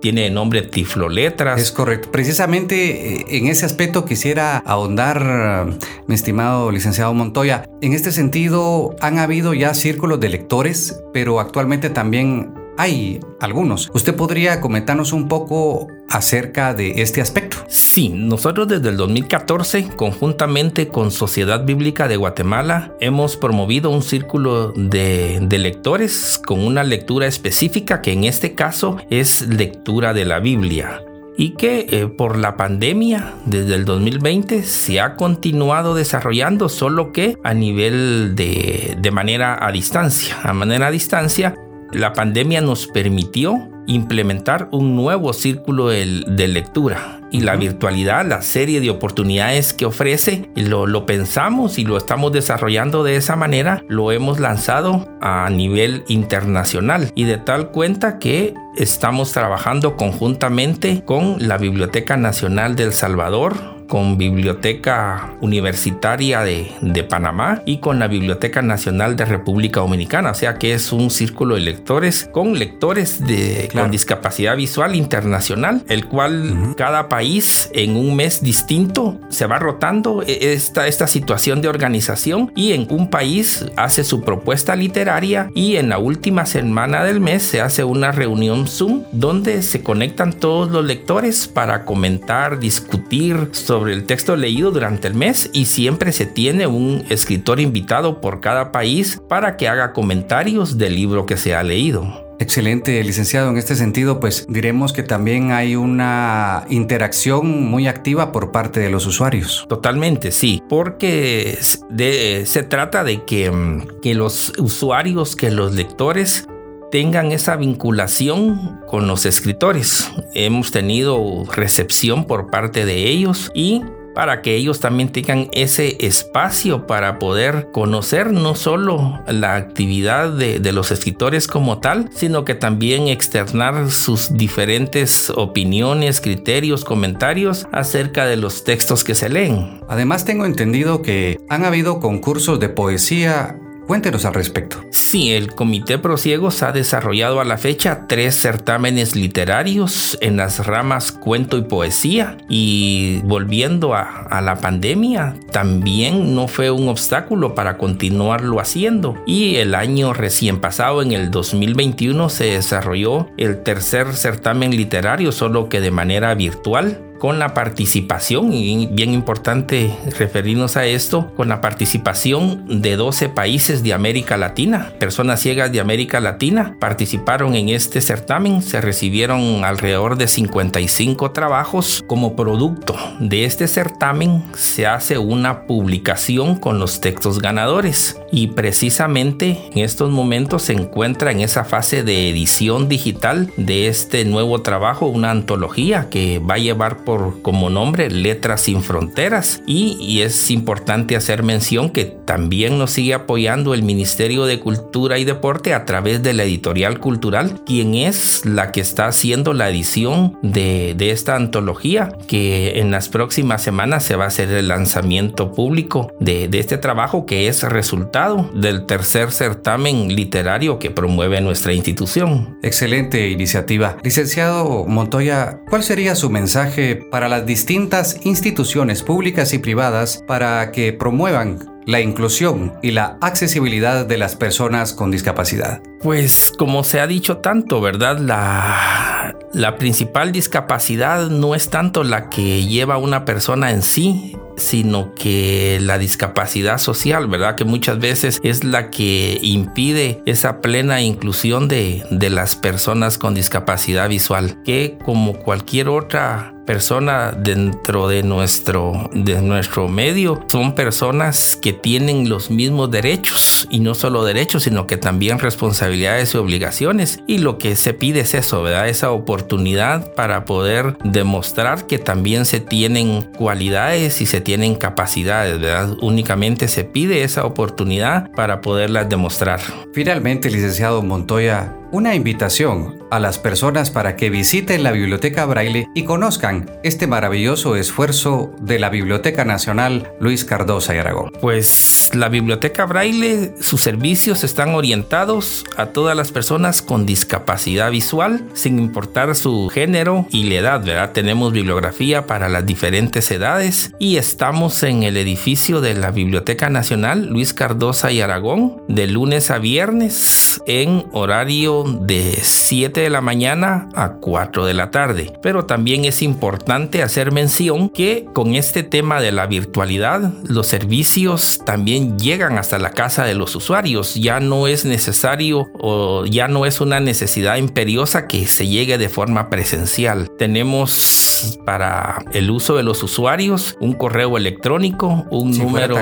[0.00, 1.60] tiene nombre Tiflo Letras.
[1.60, 2.10] Es correcto.
[2.10, 7.68] Precisamente eh, en ese aspecto quisiera ahondar, mi estimado licenciado Montoya.
[7.80, 13.90] En este sentido, han habido ya círculos de lectores, pero actualmente también hay algunos.
[13.94, 17.58] ¿Usted podría comentarnos un poco acerca de este aspecto?
[17.68, 24.72] Sí, nosotros desde el 2014, conjuntamente con Sociedad Bíblica de Guatemala, hemos promovido un círculo
[24.72, 30.40] de, de, lectores con una lectura específica que en este caso es lectura de la
[30.40, 31.02] Biblia
[31.36, 37.38] y que eh, por la pandemia desde el 2020 se ha continuado desarrollando, solo que
[37.42, 40.36] a nivel de, de manera a distancia.
[40.42, 41.54] A manera a distancia,
[41.92, 48.42] la pandemia nos permitió implementar un nuevo círculo de, de lectura y la virtualidad, la
[48.42, 53.82] serie de oportunidades que ofrece, lo, lo, pensamos y lo estamos desarrollando de esa manera,
[53.88, 57.10] lo hemos lanzado a nivel internacional.
[57.14, 64.16] Y de tal cuenta que estamos trabajando conjuntamente con la Biblioteca Nacional del Salvador, con
[64.16, 70.30] Biblioteca Universitaria de, de, Panamá y con la Biblioteca Nacional de República Dominicana.
[70.30, 75.84] O sea que es un círculo de lectores con lectores de, con discapacidad visual internacional,
[75.88, 81.60] el cual cada país en un mes distinto se va rotando e, esta, esta situación
[81.60, 87.04] de organización y en un país hace su propuesta literaria y en la última semana
[87.04, 92.58] del mes se hace una reunión Zoom donde se conectan todos los lectores para comentar,
[92.58, 98.20] discutir sobre el texto leído durante el mes y siempre se tiene un escritor invitado
[98.20, 102.22] por cada país para que haga comentarios del libro que se ha leído.
[102.42, 103.50] Excelente, licenciado.
[103.50, 108.90] En este sentido, pues diremos que también hay una interacción muy activa por parte de
[108.90, 109.64] los usuarios.
[109.68, 116.48] Totalmente, sí, porque se trata de que, mm, que los usuarios, que los lectores
[116.92, 120.12] tengan esa vinculación con los escritores.
[120.34, 123.82] Hemos tenido recepción por parte de ellos y
[124.14, 130.72] para que ellos también tengan ese espacio para poder conocer no solo la actividad de,
[130.72, 138.36] los escritores como tal, sino que también externar sus diferentes opiniones, criterios, comentarios acerca de
[138.36, 139.80] los textos que se leen.
[139.88, 144.84] Además tengo entendido que han habido concursos de poesía Cuéntenos al respecto.
[144.90, 151.12] Sí, el Comité Prosiegos ha desarrollado a la fecha tres certámenes literarios en las ramas
[151.12, 152.38] cuento y poesía.
[152.48, 159.22] Y volviendo a, a, la pandemia, también no fue un obstáculo para continuarlo haciendo.
[159.26, 165.68] Y el año recién pasado, en el 2021, se desarrolló el tercer certamen literario, solo
[165.68, 171.60] que de manera virtual con la participación, y bien importante referirnos a esto, con la
[171.60, 174.92] participación de 12 países de América Latina.
[174.98, 182.02] Personas ciegas de América Latina participaron en este certamen, se recibieron alrededor de 55 trabajos.
[182.08, 189.60] Como producto de este certamen se hace una publicación con los textos ganadores y precisamente
[189.72, 195.06] en estos momentos se encuentra en esa fase de edición digital de este nuevo trabajo,
[195.06, 197.11] una antología que va a llevar por
[197.42, 203.14] como nombre Letras sin Fronteras y, y es importante hacer mención que también nos sigue
[203.14, 208.44] apoyando el Ministerio de Cultura y Deporte a través de la editorial cultural, quien es
[208.44, 214.04] la que está haciendo la edición de, de esta antología, que en las próximas semanas
[214.04, 218.86] se va a hacer el lanzamiento público de, de este trabajo que es resultado del
[218.86, 222.58] tercer certamen literario que promueve nuestra institución.
[222.62, 223.96] Excelente iniciativa.
[224.02, 230.92] Licenciado Montoya, ¿cuál sería su mensaje para las distintas instituciones públicas y privadas para que
[230.92, 235.82] promuevan la inclusión y la accesibilidad de las personas con discapacidad?
[236.00, 238.18] Pues como se ha dicho tanto, ¿verdad?
[238.18, 245.78] La, principal discapacidad no es tanto la que lleva una persona en sí, sino que
[245.80, 247.54] la discapacidad social, ¿verdad?
[247.54, 254.08] Que muchas veces es la que impide esa plena inclusión de las personas con discapacidad
[254.08, 261.72] visual, que como cualquier otra persona dentro de nuestro, de nuestro medio son personas que
[261.72, 267.38] tienen los mismos derechos y no solo derechos sino que también responsabilidades y obligaciones y
[267.38, 268.88] lo que se pide es eso, ¿verdad?
[268.88, 275.96] Esa oportunidad para poder demostrar que también se tienen cualidades y se tienen capacidades, ¿verdad?
[276.00, 279.60] Únicamente se pide esa oportunidad para poderlas demostrar.
[279.92, 286.04] Finalmente, licenciado Montoya, una invitación a las personas para que visiten la Biblioteca Braille y
[286.04, 291.30] conozcan este maravilloso esfuerzo de la Biblioteca Nacional Luis Cardosa y Aragón.
[291.40, 298.48] Pues la Biblioteca Braille, sus servicios están orientados a todas las personas con discapacidad visual,
[298.54, 301.12] sin importar su género y la edad, ¿verdad?
[301.12, 307.26] Tenemos bibliografía para las diferentes edades y estamos en el edificio de la Biblioteca Nacional
[307.26, 313.88] Luis Cardosa y Aragón de lunes a viernes en horario de 7 de la mañana
[313.94, 315.32] a 4 de la tarde.
[315.42, 321.60] Pero también es importante hacer mención que con este tema de la virtualidad, los servicios
[321.64, 324.14] también llegan hasta la casa de los usuarios.
[324.14, 329.08] Ya no es necesario o ya no es una necesidad imperiosa que se llegue de
[329.08, 330.30] forma presencial.
[330.38, 335.96] Tenemos para el uso de los usuarios un correo electrónico, un número,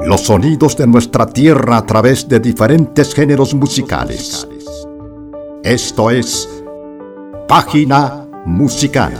[0.05, 4.47] Los sonidos de nuestra tierra a través de diferentes géneros musicales.
[5.63, 6.47] Esto es
[7.47, 9.13] Página Musical.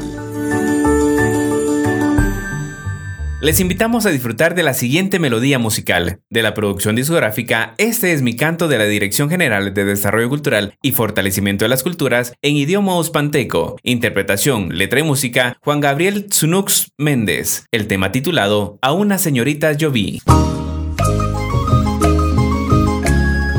[3.42, 8.24] Les invitamos a disfrutar de la siguiente melodía musical de la producción discográfica Este es
[8.24, 12.56] mi canto de la Dirección General de Desarrollo Cultural y Fortalecimiento de las Culturas en
[12.56, 13.76] idioma uspanteco.
[13.84, 17.66] Interpretación, letra y música Juan Gabriel Tsunux Méndez.
[17.72, 20.22] El tema titulado A una señorita yo vi.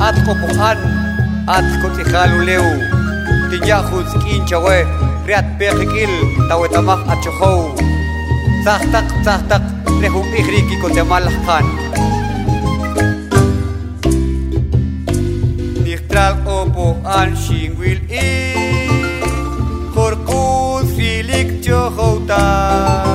[0.09, 0.79] άτκο που χάν,
[1.57, 2.03] άτκο τη
[2.45, 2.73] λέου.
[3.51, 4.87] Την γιάχουζ κίντια ουε,
[5.27, 6.15] ρεάτ πέχε κίλ,
[6.49, 7.75] τα ουε τα μάχ ατσοχώου.
[8.63, 9.63] Τσάχτακ, τσάχτακ,
[9.99, 11.33] τρέχουν πιχρίκι κοντε μάλαχ
[16.45, 18.29] όπο αν σιγουίλ ή,
[19.95, 23.06] χορκούς φιλίκ τσοχώου τάν.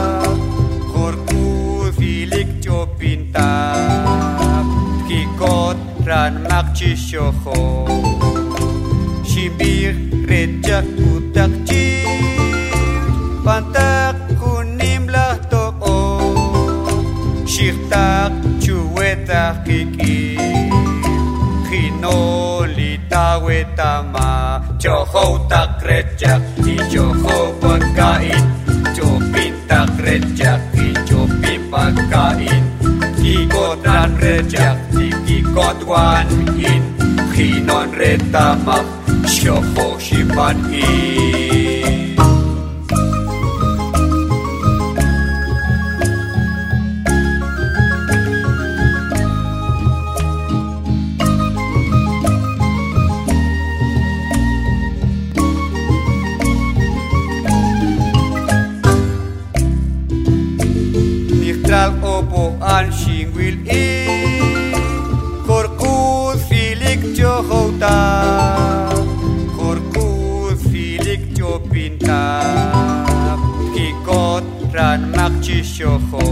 [7.11, 7.59] siocho
[9.27, 9.91] Shibir
[10.23, 10.79] recha
[11.11, 11.51] utak
[13.43, 15.99] Pantak kunim lah to'o
[17.43, 18.31] Shirtak
[18.63, 20.71] chuetak kikir
[21.67, 28.43] Hinoli tawetama Choho utak recha I choho pagkain
[28.95, 32.61] Chopin tak recha I chopin pagkain
[33.19, 36.90] Kikot tak recha I kikot wan in.
[37.41, 38.85] Inoan retamaf,
[39.25, 40.57] Shofo Shivan
[75.63, 76.25] shoho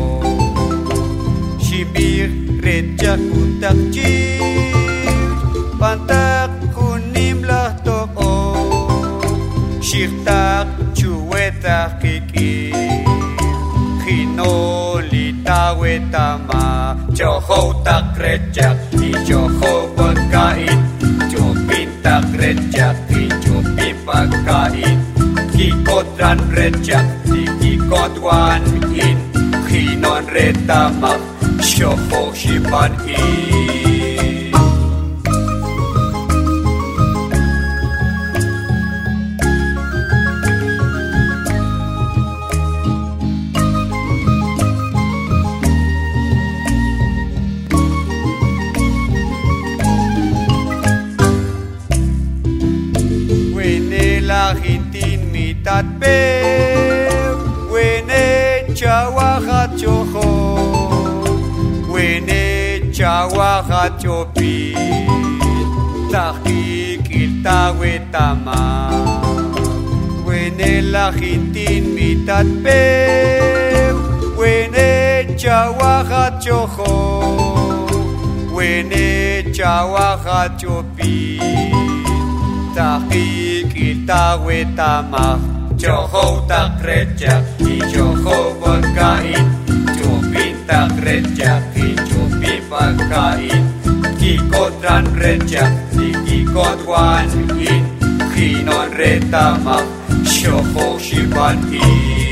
[1.61, 2.33] Shibir
[2.65, 4.41] reja utak jir
[5.77, 8.57] Pantak kunim lah to'o
[9.79, 10.67] Shirtak
[10.97, 12.73] chueta kiki,
[14.03, 20.79] Hino li taweta ma Choho utak reja Ti choho wakain
[21.29, 24.97] Chupin tak reja Ti chupin wakain
[25.53, 29.17] Kikotran reja Ti kikotwan mi in
[29.67, 31.21] Chinon retamap
[31.71, 34.51] Shofo hipan in
[53.55, 56.58] Wenela hintin mitat be
[64.19, 64.73] chawaha chopi
[66.11, 68.91] Tahki kilta wetama
[70.25, 73.93] Wene la hintin mitat pe
[74.37, 76.95] Wene chawaha choho
[78.53, 81.39] Wene chawaha chopi
[82.75, 85.39] Tahki kita wetama
[85.77, 89.47] Joho tak rejak Di joho pagkain
[89.95, 91.63] Jopin tak reja
[94.29, 97.25] Ikikotan retxak, ikikot guan,
[97.57, 99.81] ikinoan retamap,
[100.21, 102.28] xofo xibantik.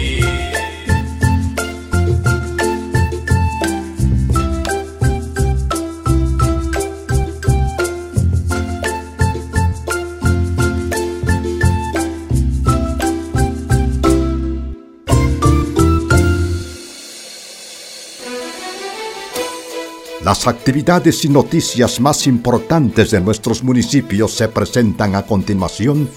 [20.28, 26.10] Las actividades y noticias más importantes de nuestros municipios se presentan a continuación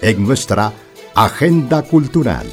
[0.00, 0.72] en nuestra
[1.14, 2.46] Agenda Cultural.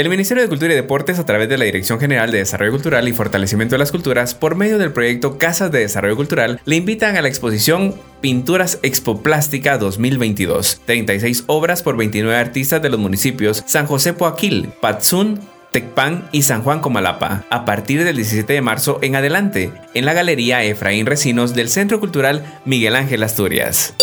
[0.00, 3.06] El Ministerio de Cultura y Deportes, a través de la Dirección General de Desarrollo Cultural
[3.06, 7.18] y Fortalecimiento de las Culturas, por medio del proyecto Casas de Desarrollo Cultural, le invitan
[7.18, 10.80] a la exposición Pinturas Expoplástica 2022.
[10.86, 15.38] 36 obras por 29 artistas de los municipios San José Poaquil, Patzún,
[15.70, 20.14] Tecpan y San Juan Comalapa, a partir del 17 de marzo en adelante, en la
[20.14, 23.94] Galería Efraín Recinos del Centro Cultural Miguel Ángel Asturias.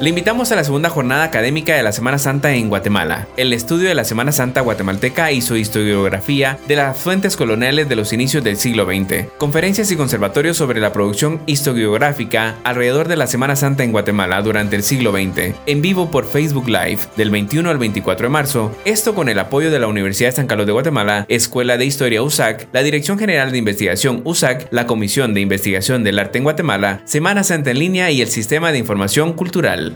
[0.00, 3.26] Le invitamos a la segunda jornada académica de la Semana Santa en Guatemala.
[3.36, 7.96] El estudio de la Semana Santa guatemalteca y su historiografía de las fuentes coloniales de
[7.96, 9.26] los inicios del siglo XX.
[9.38, 14.76] Conferencias y conservatorios sobre la producción historiográfica alrededor de la Semana Santa en Guatemala durante
[14.76, 15.56] el siglo XX.
[15.66, 18.72] En vivo por Facebook Live del 21 al 24 de marzo.
[18.84, 22.22] Esto con el apoyo de la Universidad de San Carlos de Guatemala, Escuela de Historia
[22.22, 27.00] USAC, la Dirección General de Investigación USAC, la Comisión de Investigación del Arte en Guatemala,
[27.04, 29.87] Semana Santa en línea y el Sistema de Información Cultural.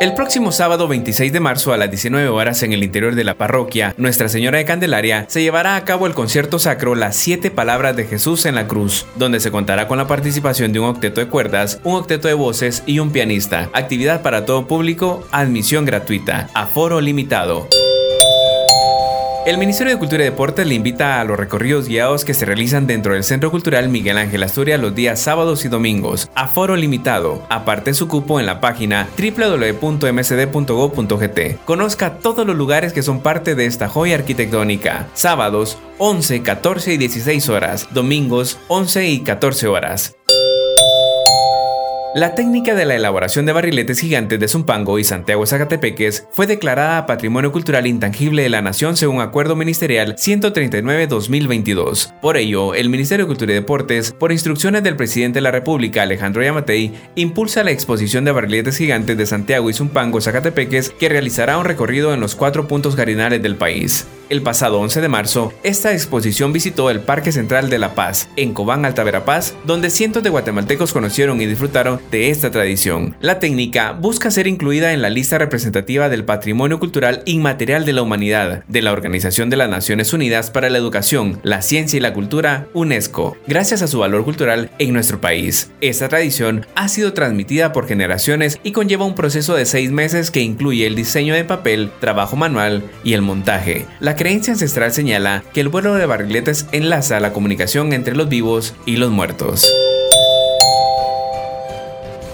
[0.00, 3.34] El próximo sábado 26 de marzo a las 19 horas en el interior de la
[3.34, 7.96] parroquia Nuestra Señora de Candelaria se llevará a cabo el concierto sacro Las Siete Palabras
[7.96, 11.26] de Jesús en la Cruz, donde se contará con la participación de un octeto de
[11.26, 13.70] cuerdas, un octeto de voces y un pianista.
[13.72, 17.66] Actividad para todo público, admisión gratuita, aforo limitado.
[19.48, 22.86] El Ministerio de Cultura y Deportes le invita a los recorridos guiados que se realizan
[22.86, 27.42] dentro del Centro Cultural Miguel Ángel Asturias los días sábados y domingos, a foro limitado.
[27.48, 29.80] Aparte su cupo en la página www.msd.gov.gt.
[31.64, 35.08] Conozca todos los lugares que son parte de esta joya arquitectónica.
[35.14, 37.88] Sábados 11, 14 y 16 horas.
[37.90, 40.14] Domingos 11 y 14 horas.
[42.18, 47.06] La técnica de la elaboración de barriletes gigantes de Zumpango y Santiago Zacatepeques fue declarada
[47.06, 52.12] Patrimonio Cultural Intangible de la Nación según Acuerdo Ministerial 139-2022.
[52.20, 56.02] Por ello, el Ministerio de Cultura y Deportes, por instrucciones del presidente de la República
[56.02, 61.56] Alejandro Yamatei, impulsa la exposición de barriletes gigantes de Santiago y Zumpango Zacatepeques que realizará
[61.56, 64.08] un recorrido en los cuatro puntos cardinales del país.
[64.28, 68.52] El pasado 11 de marzo, esta exposición visitó el Parque Central de La Paz, en
[68.52, 73.16] Cobán, Alta Verapaz, donde cientos de guatemaltecos conocieron y disfrutaron de esta tradición.
[73.20, 78.02] La técnica busca ser incluida en la lista representativa del Patrimonio Cultural Inmaterial de la
[78.02, 82.12] Humanidad de la Organización de las Naciones Unidas para la Educación, la Ciencia y la
[82.12, 85.70] Cultura, UNESCO, gracias a su valor cultural en nuestro país.
[85.80, 90.40] Esta tradición ha sido transmitida por generaciones y conlleva un proceso de seis meses que
[90.40, 93.86] incluye el diseño de papel, trabajo manual y el montaje.
[94.00, 98.74] La creencia ancestral señala que el vuelo de barriletes enlaza la comunicación entre los vivos
[98.86, 99.68] y los muertos.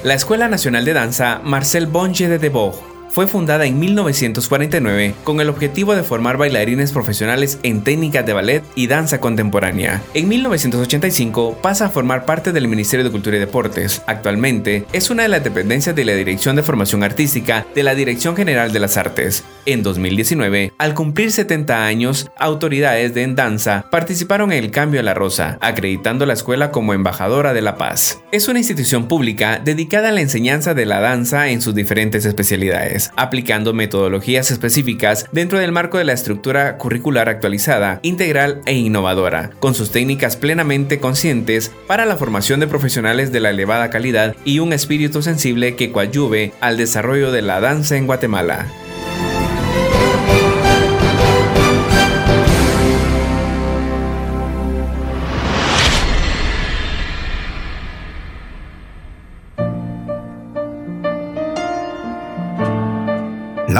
[0.04, 5.48] La Escuela Nacional de Danza Marcel Bonge de Debord fue fundada en 1949 con el
[5.48, 10.02] objetivo de formar bailarines profesionales en técnicas de ballet y danza contemporánea.
[10.14, 14.02] En 1985 pasa a formar parte del Ministerio de Cultura y Deportes.
[14.08, 18.34] Actualmente es una de las dependencias de la Dirección de Formación Artística de la Dirección
[18.34, 19.44] General de las Artes.
[19.64, 25.14] En 2019, al cumplir 70 años, autoridades de danza participaron en el Cambio a la
[25.14, 28.20] Rosa, acreditando la escuela como embajadora de la paz.
[28.32, 33.03] Es una institución pública dedicada a la enseñanza de la danza en sus diferentes especialidades
[33.16, 39.74] aplicando metodologías específicas dentro del marco de la estructura curricular actualizada, integral e innovadora, con
[39.74, 44.72] sus técnicas plenamente conscientes para la formación de profesionales de la elevada calidad y un
[44.72, 48.66] espíritu sensible que coadyuve al desarrollo de la danza en Guatemala.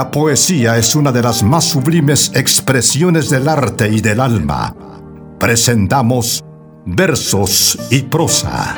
[0.05, 4.75] La poesía es una de las más sublimes expresiones del arte y del alma.
[5.39, 6.45] presentamos
[6.85, 8.77] Versos y Prosa.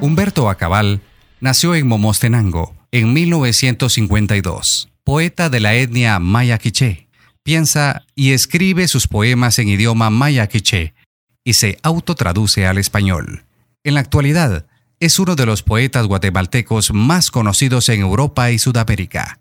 [0.00, 1.00] Humberto Acabal
[1.40, 4.88] nació en Momostenango en 1952.
[5.04, 7.06] Poeta de la etnia maya quiché,
[7.44, 10.94] piensa y escribe sus poemas en idioma maya quiché
[11.44, 13.44] y se autotraduce al español.
[13.84, 14.66] En la actualidad,
[15.02, 19.40] es uno de los poetas guatemaltecos más conocidos en Europa y Sudamérica.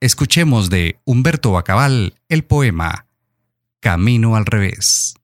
[0.00, 3.04] Escuchemos de Humberto Acabal el poema
[3.80, 5.14] Camino al revés.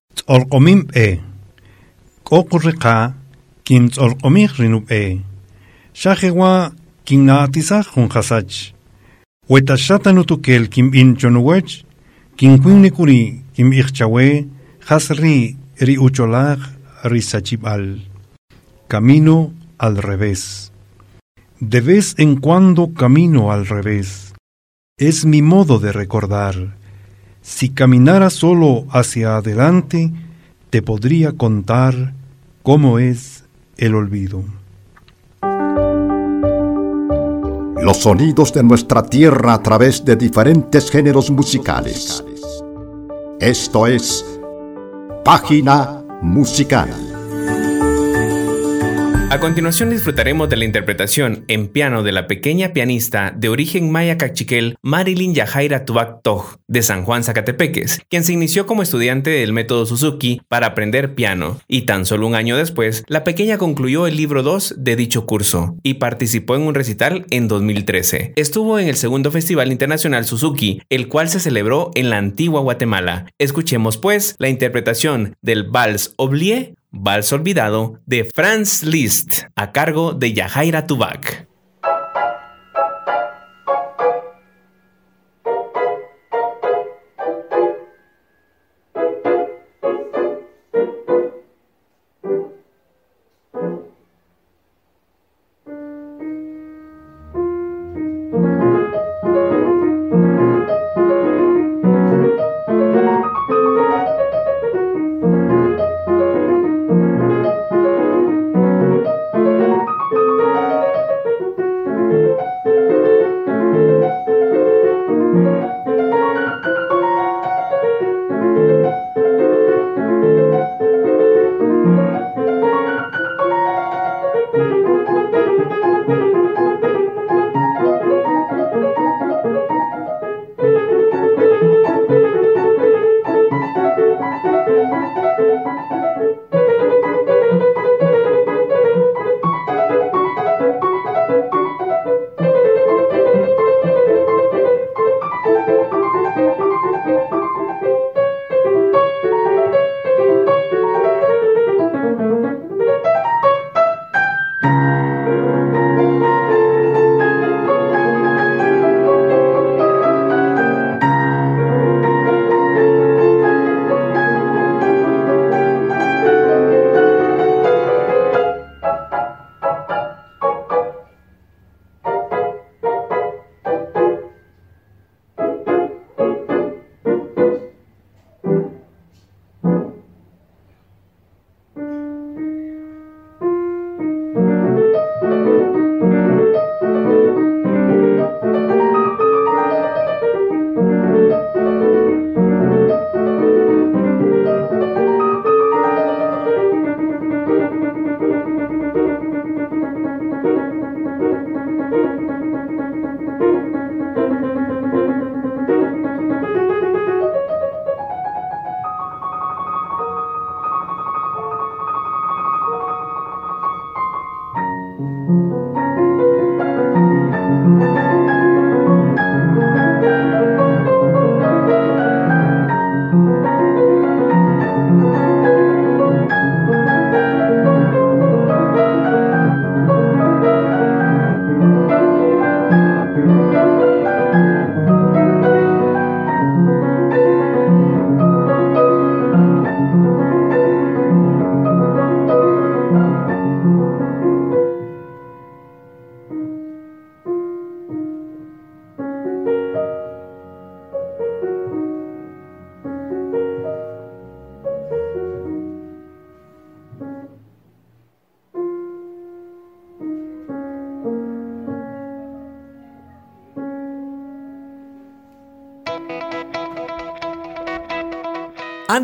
[15.98, 16.58] ucholaj
[17.02, 18.06] risachib'al
[18.86, 20.72] camino al revés
[21.58, 24.34] de vez en cuando camino al revés
[24.98, 26.76] es mi modo de recordar
[27.42, 30.12] si caminara solo hacia adelante
[30.68, 32.12] te podría contar
[32.62, 33.44] cómo es
[33.76, 34.44] el olvido.
[37.82, 42.22] Los sonidos de nuestra tierra a través de diferentes géneros musicales.
[43.40, 44.24] Esto es
[45.24, 47.09] Página Musical.
[49.30, 54.18] A continuación disfrutaremos de la interpretación en piano de la pequeña pianista de origen maya
[54.18, 59.52] cachiquel Marilyn Yajaira Tubac Toj de San Juan Zacatepeques, quien se inició como estudiante del
[59.52, 64.16] método Suzuki para aprender piano y tan solo un año después la pequeña concluyó el
[64.16, 68.32] libro 2 de dicho curso y participó en un recital en 2013.
[68.34, 73.26] Estuvo en el segundo Festival Internacional Suzuki, el cual se celebró en la antigua Guatemala.
[73.38, 80.32] Escuchemos pues la interpretación del Vals Oblie Vals Olvidado de Franz Liszt a cargo de
[80.32, 81.49] Yajaira Tubak.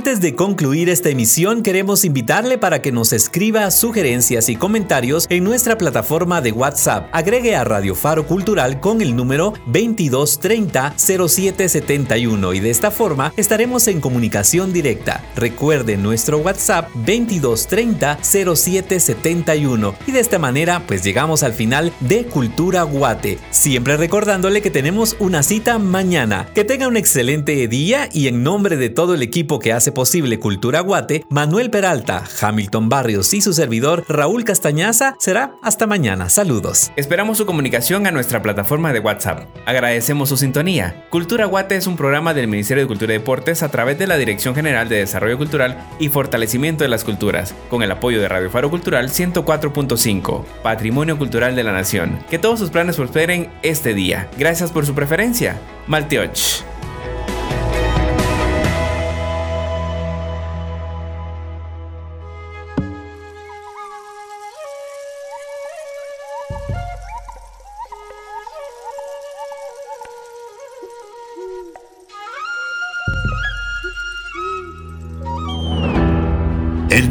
[0.07, 5.43] Antes de concluir esta emisión, queremos invitarle para que nos escriba sugerencias y comentarios en
[5.43, 7.09] nuestra plataforma de WhatsApp.
[7.11, 14.01] Agregue a Radio Faro Cultural con el número 2230-0771 y de esta forma estaremos en
[14.01, 15.25] comunicación directa.
[15.35, 23.41] Recuerde nuestro WhatsApp 2230-0771 y de esta manera pues llegamos al final de Cultura Guate.
[23.51, 26.49] Siempre recordándole que tenemos una cita mañana.
[26.55, 30.39] Que tenga un excelente día y en nombre de todo el equipo que hace posible
[30.39, 36.29] Cultura Guate, Manuel Peralta, Hamilton Barrios y su servidor Raúl Castañaza, será hasta mañana.
[36.29, 36.93] Saludos.
[36.97, 39.49] Esperamos su comunicación a nuestra plataforma de WhatsApp.
[39.65, 41.07] Agradecemos su sintonía.
[41.09, 44.19] Cultura Guate es un programa del Ministerio de Cultura y Deportes a través de la
[44.19, 48.51] Dirección General de Desarrollo Cultural y Fortalecimiento de las Culturas, con el apoyo de Radio
[48.51, 52.19] Faro Cultural 104.5, Patrimonio Cultural de la Nación.
[52.29, 54.29] Que todos sus planes prosperen este día.
[54.37, 55.59] Gracias por su preferencia.
[55.87, 56.76] Malteoch.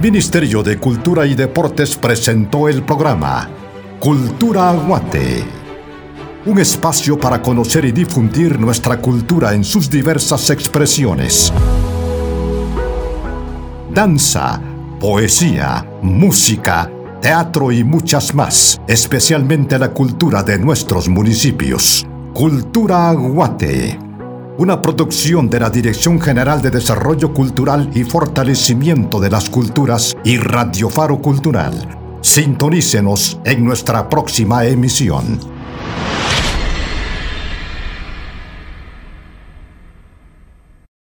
[0.06, 3.50] Ministerio de Cultura y Deportes presentó el programa
[4.00, 5.44] Cultura Aguate,
[6.46, 11.52] un espacio para conocer y difundir nuestra cultura en sus diversas expresiones.
[13.92, 14.62] Danza,
[15.00, 16.88] poesía, música,
[17.20, 22.06] teatro y muchas más, especialmente la cultura de nuestros municipios.
[22.32, 24.05] Cultura Aguate
[24.58, 30.38] una producción de la Dirección General de Desarrollo Cultural y Fortalecimiento de las Culturas y
[30.38, 31.74] Radio Faro Cultural.
[32.22, 35.55] Sintonícenos en nuestra próxima emisión.